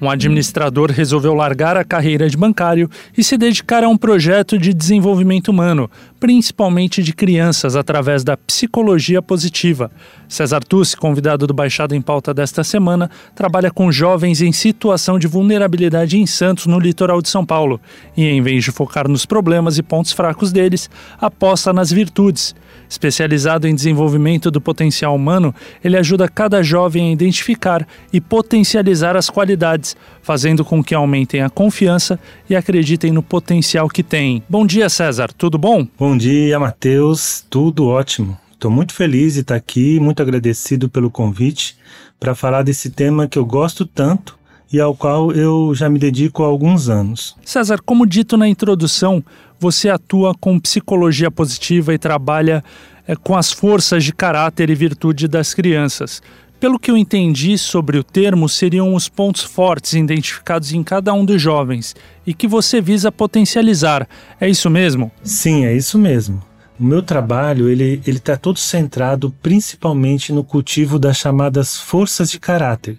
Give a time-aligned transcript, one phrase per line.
[0.00, 4.72] Um administrador resolveu largar a carreira de bancário e se dedicar a um projeto de
[4.72, 9.90] desenvolvimento humano, principalmente de crianças, através da psicologia positiva.
[10.26, 15.26] César Tussi, convidado do Baixado em Pauta desta semana, trabalha com jovens em situação de
[15.26, 17.78] vulnerabilidade em Santos, no litoral de São Paulo,
[18.16, 20.88] e em vez de focar nos problemas e pontos fracos deles,
[21.20, 22.54] aposta nas virtudes.
[22.90, 29.30] Especializado em desenvolvimento do potencial humano, ele ajuda cada jovem a identificar e potencializar as
[29.30, 32.18] qualidades, fazendo com que aumentem a confiança
[32.48, 34.42] e acreditem no potencial que têm.
[34.48, 35.86] Bom dia, César, tudo bom?
[35.96, 38.36] Bom dia, Matheus, tudo ótimo.
[38.50, 41.78] Estou muito feliz de estar aqui, muito agradecido pelo convite
[42.18, 44.39] para falar desse tema que eu gosto tanto
[44.72, 47.36] e ao qual eu já me dedico há alguns anos.
[47.44, 49.22] César, como dito na introdução,
[49.58, 52.62] você atua com psicologia positiva e trabalha
[53.06, 56.22] é, com as forças de caráter e virtude das crianças.
[56.60, 61.24] Pelo que eu entendi sobre o termo, seriam os pontos fortes identificados em cada um
[61.24, 64.06] dos jovens e que você visa potencializar.
[64.38, 65.10] É isso mesmo?
[65.22, 66.42] Sim, é isso mesmo.
[66.78, 72.38] O meu trabalho ele ele está todo centrado principalmente no cultivo das chamadas forças de
[72.38, 72.98] caráter,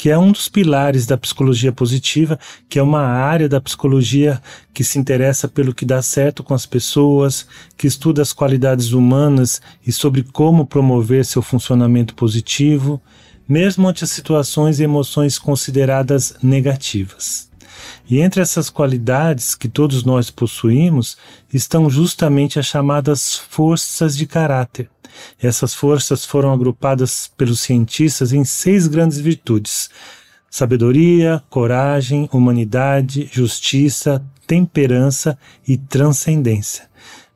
[0.00, 2.38] que é um dos pilares da psicologia positiva,
[2.70, 4.40] que é uma área da psicologia
[4.72, 9.60] que se interessa pelo que dá certo com as pessoas, que estuda as qualidades humanas
[9.86, 12.98] e sobre como promover seu funcionamento positivo,
[13.46, 17.49] mesmo ante as situações e emoções consideradas negativas.
[18.08, 21.16] E entre essas qualidades que todos nós possuímos
[21.52, 24.88] estão justamente as chamadas forças de caráter
[25.40, 29.90] essas forças foram agrupadas pelos cientistas em seis grandes virtudes:
[30.48, 36.88] sabedoria, coragem, humanidade, justiça, temperança e transcendência.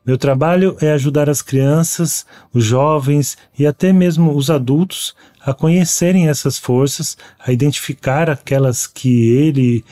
[0.05, 5.15] Meu trabalho é ajudar as crianças, os jovens e até mesmo os adultos
[5.45, 9.85] a conhecerem essas forças, a identificar aquelas que ele,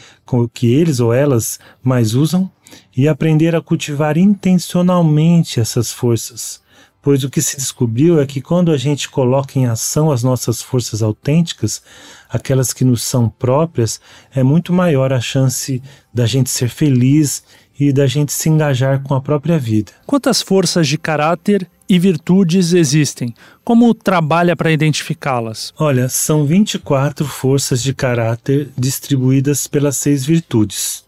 [0.52, 2.50] que eles ou elas mais usam
[2.98, 6.64] e aprender a cultivar intencionalmente essas forças.
[7.04, 10.62] Pois o que se descobriu é que quando a gente coloca em ação as nossas
[10.62, 11.84] forças autênticas,
[12.30, 14.00] aquelas que nos são próprias,
[14.34, 15.84] é muito maior a chance
[16.14, 17.44] da gente ser feliz
[17.80, 19.92] e da gente se engajar com a própria vida.
[20.06, 23.34] Quantas forças de caráter e virtudes existem?
[23.64, 25.74] Como trabalha para identificá-las?
[25.78, 31.04] Olha, são 24 forças de caráter distribuídas pelas seis virtudes.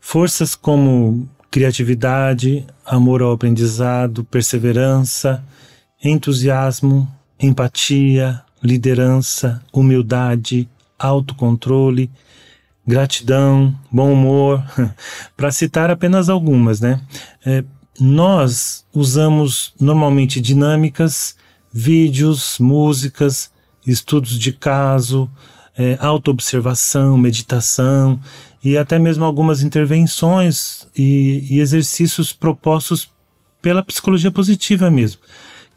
[0.00, 5.44] Forças como criatividade, amor ao aprendizado, perseverança,
[6.02, 7.08] entusiasmo,
[7.40, 10.68] empatia, liderança, humildade,
[10.98, 12.10] autocontrole,
[12.86, 14.62] gratidão, bom humor,
[15.36, 17.00] para citar apenas algumas, né?
[17.44, 17.64] É,
[17.98, 21.36] nós usamos normalmente dinâmicas,
[21.72, 23.50] vídeos, músicas,
[23.86, 25.30] estudos de caso,
[25.76, 28.20] é, autoobservação, meditação
[28.62, 33.10] e até mesmo algumas intervenções e, e exercícios propostos
[33.60, 35.20] pela psicologia positiva mesmo,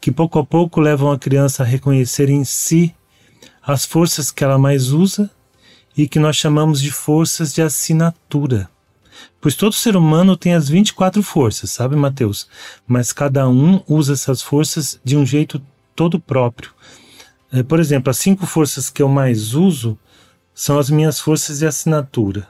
[0.00, 2.94] que pouco a pouco levam a criança a reconhecer em si
[3.62, 5.30] as forças que ela mais usa
[5.98, 8.70] e que nós chamamos de forças de assinatura.
[9.40, 12.46] Pois todo ser humano tem as 24 forças, sabe, Mateus?
[12.86, 15.60] Mas cada um usa essas forças de um jeito
[15.96, 16.70] todo próprio.
[17.50, 19.98] É, por exemplo, as cinco forças que eu mais uso
[20.54, 22.48] são as minhas forças de assinatura.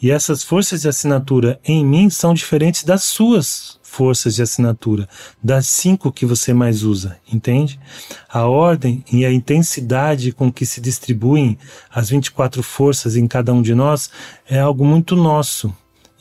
[0.00, 5.06] E essas forças de assinatura em mim são diferentes das suas forças de assinatura,
[5.42, 7.78] das cinco que você mais usa, entende?
[8.26, 11.58] A ordem e a intensidade com que se distribuem
[11.94, 14.10] as 24 forças em cada um de nós
[14.48, 15.70] é algo muito nosso.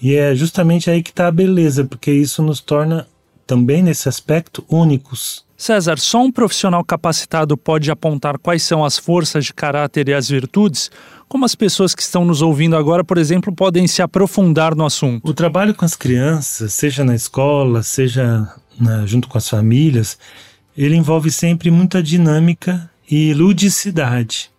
[0.02, 3.08] E é justamente aí que está a beleza, porque isso nos torna
[3.48, 5.46] também nesse aspecto únicos.
[5.62, 10.28] César, só um profissional capacitado pode apontar quais são as forças de caráter e as
[10.28, 10.90] virtudes?
[11.30, 15.30] Como as pessoas que estão nos ouvindo agora, por exemplo, podem se aprofundar no assunto?
[15.30, 20.18] O trabalho com as crianças, seja na escola, seja na, junto com as famílias,
[20.76, 24.50] ele envolve sempre muita dinâmica e ludicidade.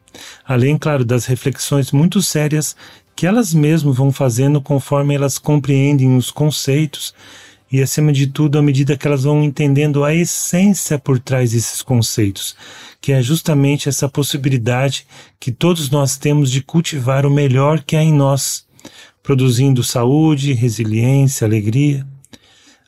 [0.46, 2.76] Além, claro, das reflexões muito sérias
[3.16, 7.12] que elas mesmas vão fazendo conforme elas compreendem os conceitos
[7.72, 11.80] e, acima de tudo, à medida que elas vão entendendo a essência por trás desses
[11.80, 12.54] conceitos,
[13.00, 15.06] que é justamente essa possibilidade
[15.40, 18.66] que todos nós temos de cultivar o melhor que há em nós,
[19.22, 22.06] produzindo saúde, resiliência, alegria.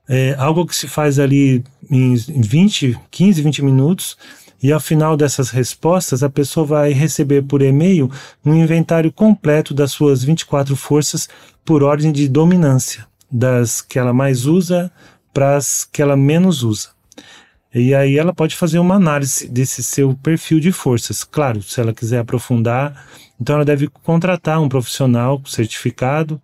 [0.08, 4.18] É algo que se faz ali em 20, 15, 20 minutos
[4.64, 8.10] e ao final dessas respostas, a pessoa vai receber por e-mail
[8.46, 11.28] um inventário completo das suas 24 forças
[11.66, 14.90] por ordem de dominância, das que ela mais usa
[15.34, 16.90] para as que ela menos usa.
[17.76, 21.26] E aí ela pode fazer uma análise desse seu perfil de forças.
[21.26, 23.06] Claro, se ela quiser aprofundar,
[23.42, 26.42] então ela deve contratar um profissional certificado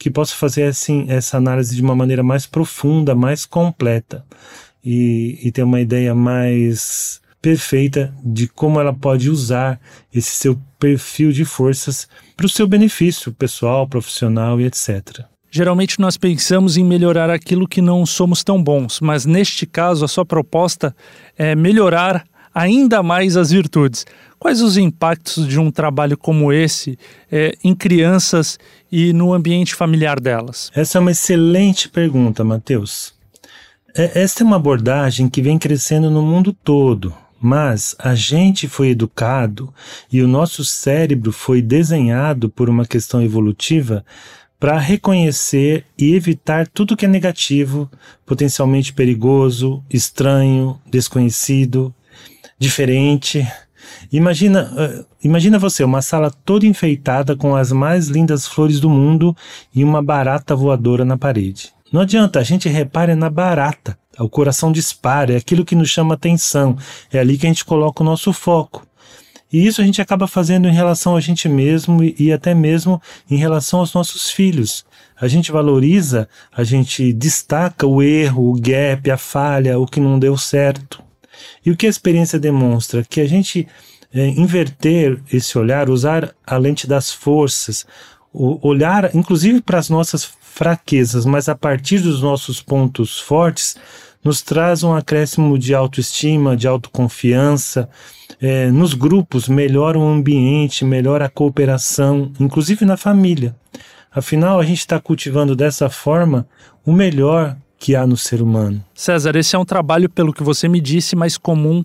[0.00, 4.24] que possa fazer assim essa análise de uma maneira mais profunda, mais completa
[4.82, 9.78] e, e ter uma ideia mais perfeita de como ela pode usar
[10.12, 15.20] esse seu perfil de forças para o seu benefício pessoal, profissional e etc.
[15.50, 20.08] Geralmente nós pensamos em melhorar aquilo que não somos tão bons, mas neste caso a
[20.08, 20.96] sua proposta
[21.36, 22.24] é melhorar
[22.54, 24.06] ainda mais as virtudes.
[24.40, 26.98] Quais os impactos de um trabalho como esse
[27.30, 28.58] é, em crianças
[28.90, 30.72] e no ambiente familiar delas?
[30.74, 33.12] Essa é uma excelente pergunta, Matheus.
[33.94, 37.14] É, esta é uma abordagem que vem crescendo no mundo todo.
[37.38, 39.72] Mas a gente foi educado
[40.10, 44.04] e o nosso cérebro foi desenhado por uma questão evolutiva
[44.58, 47.90] para reconhecer e evitar tudo que é negativo,
[48.24, 51.94] potencialmente perigoso, estranho, desconhecido,
[52.58, 53.46] diferente.
[54.12, 59.36] Imagina, uh, imagina você, uma sala toda enfeitada com as mais lindas flores do mundo
[59.74, 61.72] e uma barata voadora na parede.
[61.92, 63.98] Não adianta, a gente repara na barata.
[64.18, 66.76] O coração dispara, é aquilo que nos chama atenção.
[67.12, 68.86] É ali que a gente coloca o nosso foco.
[69.52, 73.36] E isso a gente acaba fazendo em relação a gente mesmo e até mesmo em
[73.36, 74.84] relação aos nossos filhos.
[75.20, 80.18] A gente valoriza, a gente destaca o erro, o gap, a falha, o que não
[80.18, 81.02] deu certo.
[81.64, 83.04] E o que a experiência demonstra?
[83.08, 83.66] Que a gente
[84.12, 87.86] é, inverter esse olhar, usar a lente das forças,
[88.32, 93.76] olhar inclusive para as nossas fraquezas, mas a partir dos nossos pontos fortes,
[94.22, 97.88] nos traz um acréscimo de autoestima, de autoconfiança.
[98.40, 103.54] É, nos grupos, melhora o ambiente, melhora a cooperação, inclusive na família.
[104.10, 106.46] Afinal, a gente está cultivando dessa forma
[106.84, 108.84] o melhor que há no ser humano.
[108.94, 111.82] César, esse é um trabalho, pelo que você me disse, mais comum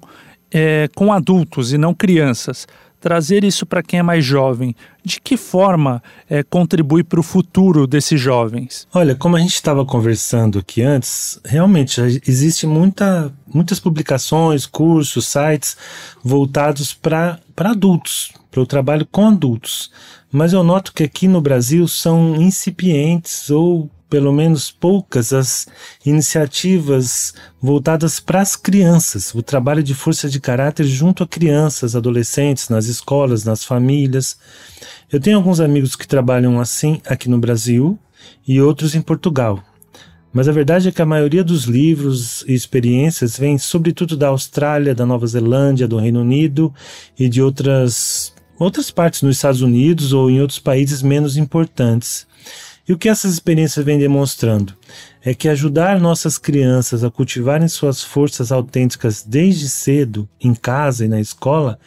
[0.52, 2.68] é, com adultos e não crianças
[3.06, 7.86] trazer isso para quem é mais jovem, de que forma é, contribui para o futuro
[7.86, 8.88] desses jovens?
[8.92, 15.78] Olha, como a gente estava conversando aqui antes, realmente existe muita, muitas publicações, cursos, sites
[16.24, 19.92] voltados para adultos, para o trabalho com adultos.
[20.32, 25.68] Mas eu noto que aqui no Brasil são incipientes ou pelo menos poucas as
[26.06, 32.70] iniciativas voltadas para as crianças, o trabalho de força de caráter junto a crianças, adolescentes,
[32.70, 34.38] nas escolas, nas famílias.
[35.12, 38.00] Eu tenho alguns amigos que trabalham assim aqui no Brasil
[38.48, 39.62] e outros em Portugal.
[40.32, 44.96] Mas a verdade é que a maioria dos livros e experiências vem sobretudo da Austrália,
[44.96, 46.74] da Nova Zelândia, do Reino Unido
[47.20, 52.26] e de outras outras partes nos Estados Unidos ou em outros países menos importantes.
[52.88, 54.76] E o que essas experiências vêm demonstrando?
[55.24, 61.08] É que ajudar nossas crianças a cultivarem suas forças autênticas desde cedo, em casa e
[61.08, 61.80] na escola,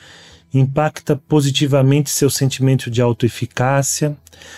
[0.53, 4.17] impacta positivamente seu sentimento de autoeficácia,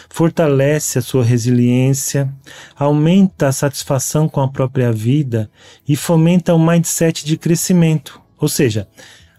[0.08, 2.32] fortalece a sua resiliência,
[2.74, 5.50] aumenta a satisfação com a própria vida
[5.86, 8.88] e fomenta um mindset de crescimento, ou seja,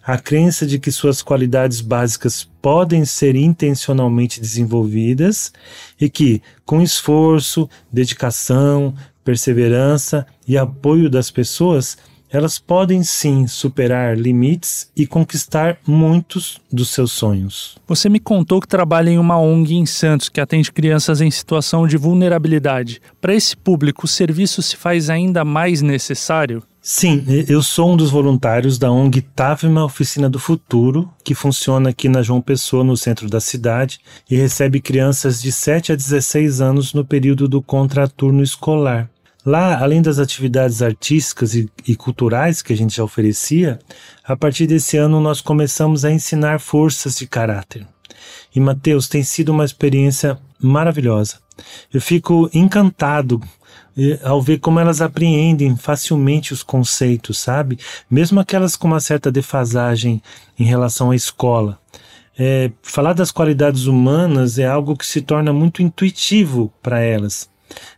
[0.03, 5.51] a crença de que suas qualidades básicas podem ser intencionalmente desenvolvidas
[5.99, 8.93] e que, com esforço, dedicação,
[9.23, 11.97] perseverança e apoio das pessoas,
[12.31, 17.77] elas podem sim superar limites e conquistar muitos dos seus sonhos.
[17.85, 21.85] Você me contou que trabalha em uma ONG em Santos que atende crianças em situação
[21.85, 23.01] de vulnerabilidade.
[23.19, 26.63] Para esse público, o serviço se faz ainda mais necessário?
[26.83, 32.09] Sim, eu sou um dos voluntários da ONG Tavima Oficina do Futuro, que funciona aqui
[32.09, 36.91] na João Pessoa, no centro da cidade, e recebe crianças de 7 a 16 anos
[36.91, 39.07] no período do contraturno escolar.
[39.45, 43.77] Lá, além das atividades artísticas e, e, culturais que a gente já oferecia,
[44.23, 47.85] a partir desse ano nós começamos a ensinar forças de caráter.
[48.55, 51.37] E Mateus tem sido uma experiência maravilhosa.
[51.93, 53.39] Eu fico encantado
[54.23, 57.77] ao ver como elas apreendem facilmente os conceitos, sabe?
[58.09, 60.21] Mesmo aquelas com uma certa defasagem
[60.57, 61.79] em relação à escola.
[62.37, 67.49] É, falar das qualidades humanas é algo que se torna muito intuitivo para elas.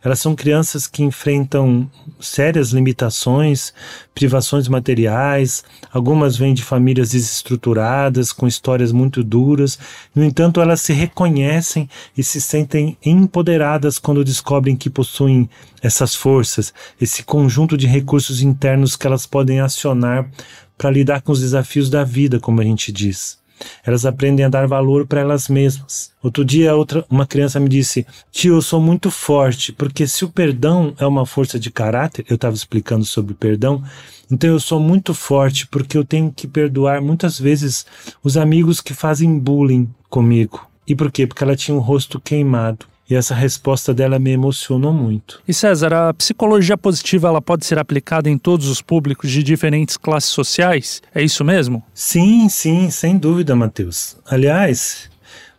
[0.04, 1.90] Elas são crianças que enfrentam
[2.20, 3.74] sérias limitações,
[4.14, 9.80] privações materiais, algumas vêm de famílias desestruturadas, com histórias muito duras.
[10.14, 15.50] No entanto, elas se reconhecem e se sentem empoderadas quando descobrem que possuem
[15.82, 20.30] essas forças, esse conjunto de recursos internos que elas podem acionar
[20.78, 23.43] para lidar com os desafios da vida, como a gente diz.
[23.86, 26.12] Elas aprendem a dar valor para elas mesmas.
[26.22, 30.30] Outro dia, outra, uma criança me disse: Tio, eu sou muito forte, porque se o
[30.30, 33.84] perdão é uma força de caráter, eu estava explicando sobre perdão,
[34.32, 37.86] então eu sou muito forte porque eu tenho que perdoar muitas vezes
[38.24, 40.68] os amigos que fazem bullying comigo.
[40.88, 41.26] E por quê?
[41.26, 42.86] Porque ela tinha o rosto queimado.
[43.10, 45.42] E essa resposta dela me emocionou muito.
[45.48, 49.98] E César, a psicologia positiva ela pode ser aplicada em todos os públicos de diferentes
[49.98, 51.02] classes sociais?
[51.14, 51.84] É isso mesmo?
[51.94, 54.16] Sim, sim, sem dúvida, Matheus.
[54.26, 55.10] Aliás,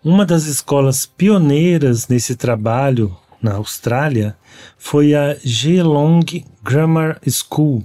[0.02, 4.36] uma das escolas pioneiras nesse trabalho na Austrália
[4.78, 7.82] foi a Geelong Grammar School,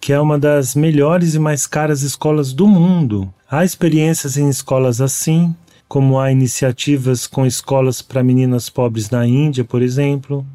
[0.00, 3.32] que é uma das melhores e mais caras escolas do mundo.
[3.48, 5.54] Há experiências em escolas assim,
[5.88, 10.46] como há iniciativas com escolas para meninas pobres na Índia, por exemplo.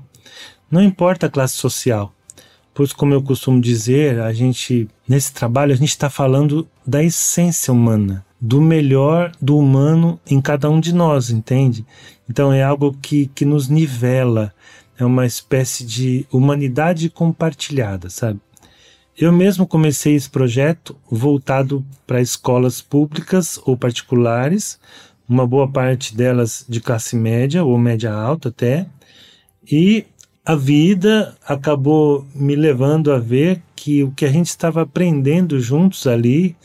[0.69, 2.13] Não importa a classe social,
[2.73, 7.73] pois, como eu costumo dizer, a gente, nesse trabalho, a gente está falando da essência
[7.73, 11.85] humana, do melhor do humano em cada um de nós, entende?
[12.29, 14.53] Então é algo que, que nos nivela,
[14.97, 18.39] é uma espécie de humanidade compartilhada, sabe?
[19.17, 24.79] Eu mesmo comecei esse projeto voltado para escolas públicas ou particulares,
[25.27, 28.85] uma boa parte delas de classe média ou média alta até,
[29.69, 30.05] e
[30.45, 36.07] a vida acabou me levando a ver que o que a gente estava aprendendo juntos
[36.07, 36.55] ali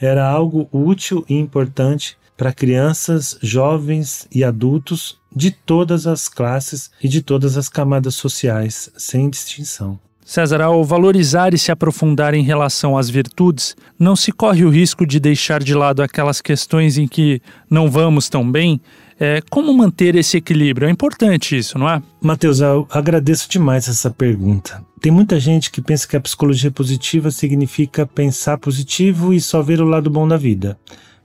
[0.00, 7.06] era algo útil e importante para crianças, jovens e adultos de todas as classes e
[7.06, 10.00] de todas as camadas sociais, sem distinção.
[10.30, 15.04] César, ao valorizar e se aprofundar em relação às virtudes, não se corre o risco
[15.04, 18.80] de deixar de lado aquelas questões em que não vamos tão bem?
[19.18, 20.86] É, como manter esse equilíbrio?
[20.86, 22.00] É importante isso, não é?
[22.22, 24.80] Matheus, eu agradeço demais essa pergunta.
[25.00, 29.82] Tem muita gente que pensa que a psicologia positiva significa pensar positivo e só ver
[29.82, 30.78] o lado bom da vida,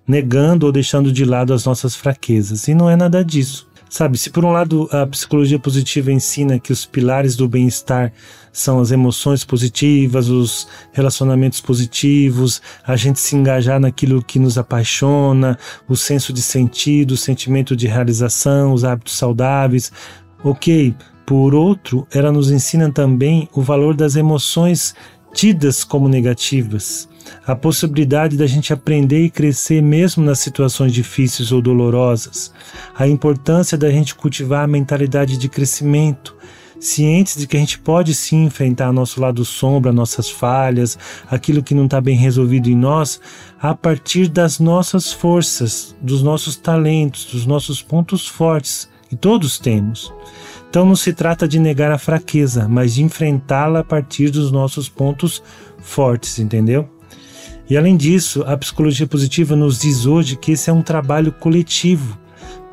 [0.08, 3.68] negando ou deixando de lado as nossas fraquezas, e não é nada disso.
[3.98, 8.12] Sabe, se por um lado a psicologia positiva ensina que os pilares do bem-estar
[8.52, 15.58] são as emoções positivas, os relacionamentos positivos, a gente se engajar naquilo que nos apaixona,
[15.88, 19.94] o senso de sentido, o sentimento de realização, os hábitos saudáveis.
[20.44, 20.94] Ok,
[21.26, 24.94] por outro, ela nos ensina também o valor das emoções
[25.36, 27.10] tidas como negativas,
[27.46, 32.54] a possibilidade da gente aprender e crescer mesmo nas situações difíceis ou dolorosas,
[32.98, 36.34] a importância da gente cultivar a mentalidade de crescimento,
[36.80, 40.98] cientes de que a gente pode sim enfrentar nosso lado sombra, nossas falhas,
[41.30, 43.20] aquilo que não está bem resolvido em nós,
[43.60, 50.14] a partir das nossas forças, dos nossos talentos, dos nossos pontos fortes, que todos temos.
[50.76, 54.90] Então não se trata de negar a fraqueza, mas de enfrentá-la a partir dos nossos
[54.90, 55.42] pontos
[55.80, 56.90] fortes, entendeu?
[57.70, 62.20] E além disso, a psicologia positiva nos diz hoje que esse é um trabalho coletivo.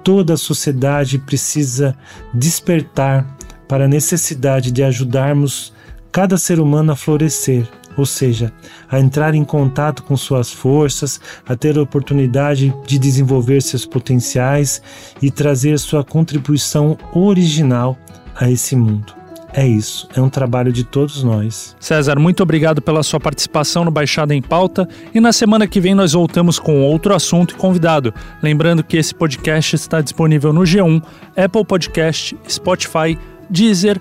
[0.02, 1.96] Toda a sociedade precisa
[2.34, 3.36] despertar
[3.68, 5.72] para a necessidade de ajudarmos
[6.10, 8.52] cada ser humano a florescer, ou seja,
[8.90, 14.82] a entrar em contato com suas forças, a ter a oportunidade de desenvolver seus potenciais
[15.20, 17.96] e trazer sua contribuição original
[18.34, 19.22] a esse mundo.
[19.54, 21.76] É isso, é um trabalho de todos nós.
[21.78, 25.94] César, muito obrigado pela sua participação no Baixada em Pauta e na semana que vem
[25.94, 28.14] nós voltamos com outro assunto e convidado.
[28.42, 31.02] Lembrando que esse podcast está disponível no G1,
[31.36, 33.18] Apple Podcast, Spotify,
[33.50, 34.00] Deezer,